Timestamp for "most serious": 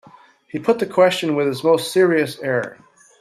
1.63-2.39